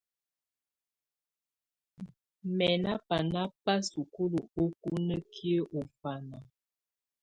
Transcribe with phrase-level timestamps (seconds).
[2.49, 6.37] ̣Mɛ̀ nà bana bà sukulu ukunǝkiǝ́ ù ɔfana.